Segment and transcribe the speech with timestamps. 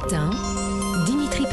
[0.00, 0.57] Dimitri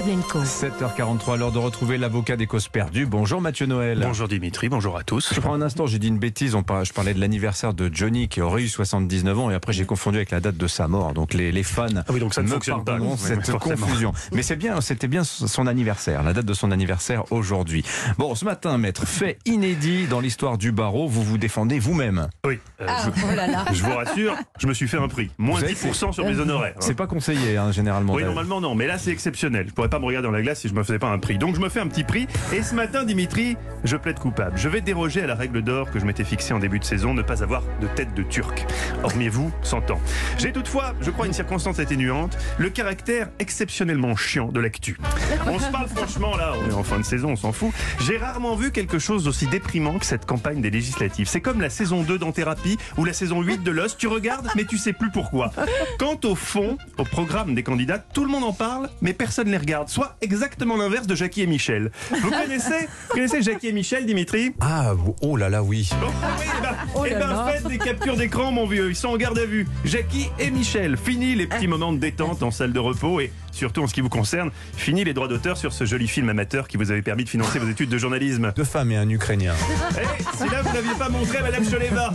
[0.00, 0.40] Pavlenko.
[0.44, 3.04] 7h43, l'heure de retrouver l'avocat des causes perdues.
[3.04, 4.00] Bonjour Mathieu Noël.
[4.02, 5.34] Bonjour Dimitri, bonjour à tous.
[5.34, 6.54] Je prends un instant, j'ai dit une bêtise.
[6.54, 9.84] On je parlais de l'anniversaire de Johnny qui aurait eu 79 ans et après j'ai
[9.84, 11.12] confondu avec la date de sa mort.
[11.12, 13.76] Donc les, les fans Ah oui, donc ça ne me fonctionne pas, oui, cette forcément.
[13.76, 14.12] confusion.
[14.32, 17.84] Mais c'est bien, c'était bien son anniversaire, la date de son anniversaire aujourd'hui.
[18.16, 22.28] Bon, ce matin, maître, fait inédit dans l'histoire du barreau, vous vous défendez vous-même.
[22.46, 23.64] Oui, euh, Ah, je, oh là là.
[23.70, 25.28] je vous rassure, je me suis fait un prix.
[25.36, 26.74] Moins Vous avez 10% sur mes honoraires.
[26.80, 28.14] C'est pas conseillé, hein, généralement.
[28.14, 29.66] Oui, normalement non, mais là c'est exceptionnel.
[29.68, 31.36] Je pourrais pas me regarder dans la glace si je me faisais pas un prix.
[31.36, 32.26] Donc je me fais un petit prix.
[32.52, 34.56] Et ce matin, Dimitri, je plaide coupable.
[34.56, 37.12] Je vais déroger à la règle d'or que je m'étais fixée en début de saison,
[37.12, 38.66] ne pas avoir de tête de turc.
[39.02, 40.00] Hormis vous, 100 ans.
[40.38, 44.98] J'ai toutefois, je crois, une circonstance atténuante, le caractère exceptionnellement chiant de l'actu.
[45.46, 47.72] On se parle franchement là, on est en fin de saison, on s'en fout.
[48.00, 51.28] J'ai rarement vu quelque chose d'aussi déprimant que cette campagne des législatives.
[51.28, 53.98] C'est comme la saison 2 d'Anthérapie ou la saison 8 de Lost.
[53.98, 55.50] Tu regardes, mais tu sais plus pourquoi.
[55.98, 59.52] Quant au fond, au programme des candidats, tout le monde en parle, mais personne ne
[59.52, 59.79] les regarde.
[59.88, 61.90] Soit exactement l'inverse de Jackie et Michel.
[62.10, 64.54] Vous connaissez, vous connaissez Jackie et Michel, Dimitri?
[64.60, 65.88] Ah, oh là là, oui.
[65.92, 66.06] Oh,
[66.38, 68.90] oui, eh ben, Oh eh ben, faites des captures d'écran, mon vieux.
[68.90, 69.66] Ils sont en garde à vue.
[69.84, 70.96] Jackie et Michel.
[70.96, 74.00] Fini les petits moments de détente en salle de repos et surtout en ce qui
[74.00, 77.24] vous concerne, fini les droits d'auteur sur ce joli film amateur qui vous avait permis
[77.24, 78.52] de financer vos études de journalisme.
[78.56, 79.54] Deux femmes et un Ukrainien.
[80.00, 82.12] Eh, si là vous n'aviez pas montré à Madame Choleva.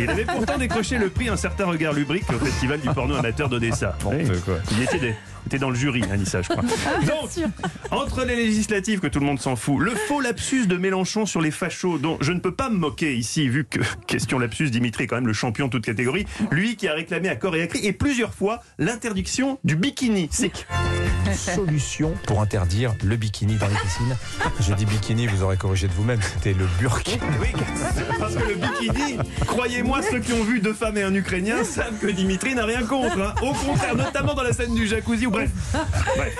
[0.00, 3.48] Il avait pourtant décroché le prix Un certain regard lubrique au festival du porno amateur
[3.48, 3.96] d'Odessa.
[4.06, 4.24] Oui.
[4.44, 4.54] quoi.
[4.72, 6.62] Il était, des- dans le jury, Anissa, je crois.
[7.06, 7.30] Donc,
[7.92, 11.40] entre les législatives que tout le monde s'en fout, le faux lapsus de Mélenchon sur
[11.40, 15.04] les fachos, dont je ne peux pas me moquer ici, vu que, question lapsus, Dimitri
[15.04, 17.62] est quand même le champion de toute catégorie, lui qui a réclamé à corps et
[17.62, 20.28] à cri, et plusieurs fois, l'interdiction du bikini.
[20.32, 20.45] C'est
[21.34, 24.16] Solution pour interdire le bikini dans les piscines.
[24.60, 27.18] J'ai dit bikini, vous aurez corrigé de vous-même, c'était le burk.
[27.40, 27.48] Oui,
[28.18, 31.98] parce que le bikini, croyez-moi, ceux qui ont vu deux femmes et un Ukrainien savent
[32.00, 33.20] que Dimitri n'a rien contre.
[33.20, 33.34] hein.
[33.42, 35.50] Au contraire, notamment dans la scène du jacuzzi ou bref.
[36.16, 36.36] Bref.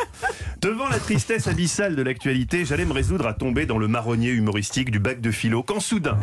[0.66, 4.90] Devant la tristesse abyssale de l'actualité, j'allais me résoudre à tomber dans le marronnier humoristique
[4.90, 6.18] du bac de philo quand soudain,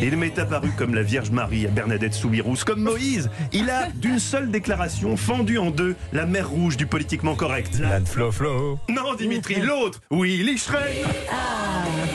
[0.00, 3.28] il m'est apparu comme la Vierge Marie à Bernadette Soubirous, comme Moïse.
[3.52, 7.80] Il a, d'une seule déclaration, fendu en deux la mer rouge du politiquement correct.
[7.80, 8.78] Lan Flo Flo.
[8.88, 11.02] Non, Dimitri, l'autre Willy Schrey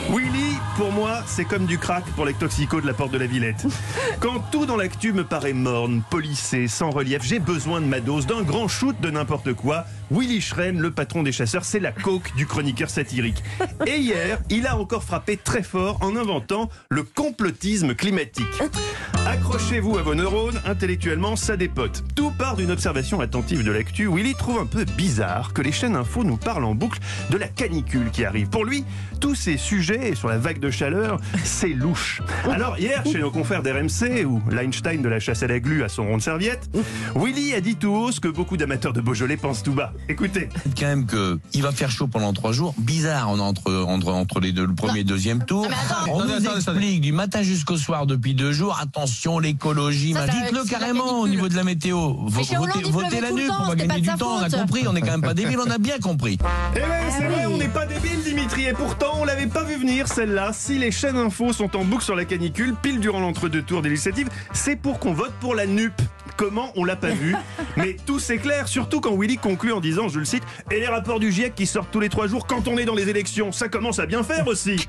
[0.08, 0.19] Willy,
[0.80, 3.66] pour moi, c'est comme du crack pour les toxicos de la porte de la Villette.
[4.20, 8.26] Quand tout dans l'actu me paraît morne, polissé, sans relief, j'ai besoin de ma dose,
[8.26, 9.84] d'un grand shoot de n'importe quoi.
[10.10, 13.42] Willy Schren, le patron des chasseurs, c'est la coque du chroniqueur satirique.
[13.86, 18.46] Et hier, il a encore frappé très fort en inventant le complotisme climatique.
[19.26, 22.02] Accrochez-vous à vos neurones, intellectuellement, ça dépote.
[22.16, 24.08] Tout part d'une observation attentive de l'actu.
[24.08, 26.98] Willy trouve un peu bizarre que les chaînes info nous parlent en boucle
[27.28, 28.48] de la canicule qui arrive.
[28.48, 28.84] Pour lui,
[29.20, 32.22] tous ces sujets sur la vague de chaleur, c'est louche.
[32.50, 35.88] Alors hier, chez nos confrères d'RMC, où l'Einstein de la chasse à la glu a
[35.88, 36.70] son rond de serviette,
[37.14, 39.92] Willy a dit tout haut ce que beaucoup d'amateurs de Beaujolais pensent tout bas.
[40.08, 40.48] Écoutez,
[40.78, 42.74] quand même que il va faire chaud pendant trois jours.
[42.78, 45.66] Bizarre, on est entre entre entre les deux, le premier et le deuxième tour.
[46.10, 48.78] on nous explique du matin jusqu'au soir depuis deux jours.
[48.80, 50.14] Attention, l'écologie.
[50.14, 52.14] Dites-le carrément au niveau de la météo.
[52.26, 54.38] Votez la nuque, on pas gagner du temps.
[54.38, 54.84] On a compris.
[54.86, 55.58] On est quand même pas débiles.
[55.64, 56.38] On a bien compris.
[56.74, 56.84] Eh ouais,
[57.16, 58.66] c'est vrai, on n'est pas débile, Dimitri.
[58.66, 60.49] Et pourtant, on l'avait pas vu venir, celle-là.
[60.52, 63.88] Si les chaînes info sont en boucle sur la canicule, pile durant l'entre-deux tours des
[63.90, 65.92] législatives, c'est pour qu'on vote pour la NUP.
[66.40, 67.36] Comment on l'a pas vu
[67.76, 70.86] Mais tout c'est clair, surtout quand Willy conclut en disant, je le cite, et les
[70.86, 73.52] rapports du GIEC qui sortent tous les trois jours quand on est dans les élections,
[73.52, 74.88] ça commence à bien faire aussi.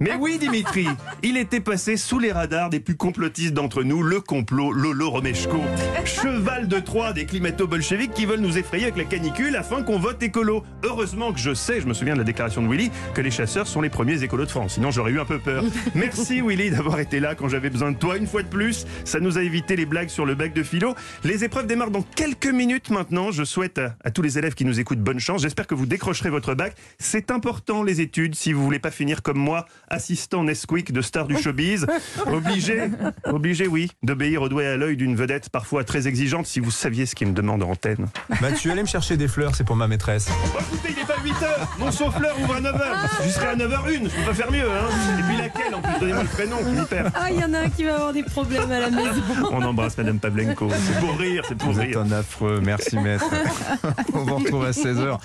[0.00, 0.88] Mais oui, Dimitri,
[1.22, 5.60] il était passé sous les radars des plus complotistes d'entre nous, le complot Lolo Romeshko,
[6.06, 10.22] cheval de Troie des climato-bolcheviques qui veulent nous effrayer avec la canicule afin qu'on vote
[10.22, 10.64] écolo.
[10.82, 13.66] Heureusement que je sais, je me souviens de la déclaration de Willy, que les chasseurs
[13.66, 15.62] sont les premiers écolos de France, sinon j'aurais eu un peu peur.
[15.94, 18.86] Merci Willy d'avoir été là quand j'avais besoin de toi une fois de plus.
[19.04, 20.85] Ça nous a évité les blagues sur le bac de philo.
[21.24, 23.30] Les épreuves démarrent dans quelques minutes maintenant.
[23.30, 25.42] Je souhaite à, à tous les élèves qui nous écoutent bonne chance.
[25.42, 26.74] J'espère que vous décrocherez votre bac.
[26.98, 31.26] C'est important les études si vous voulez pas finir comme moi, assistant Nesquik de star
[31.26, 31.86] du showbiz.
[32.26, 32.90] Obligé,
[33.24, 36.70] obligé oui, d'obéir au doigt et à l'œil d'une vedette parfois très exigeante si vous
[36.70, 38.06] saviez ce qu'il me demande en antenne.
[38.40, 40.28] Mathieu, allez me chercher des fleurs, c'est pour ma maîtresse.
[40.30, 42.82] Oh, écoutez, il est pas 8h Mon souffleur ouvre à 9h
[43.24, 46.00] Je serai à 9h01, je peux pas faire mieux hein Et puis laquelle en plus
[46.00, 47.10] Donnez-moi le prénom, je m'y perds.
[47.14, 49.22] Ah, il y en a un qui va avoir des problèmes à la maison.
[49.50, 50.65] On embrasse Madame Pavlenko.
[50.70, 51.90] C'est pour rire, c'est pour Vous rire.
[51.90, 53.24] êtes un affreux, merci maître.
[54.14, 55.18] On vous retrouve à 16h.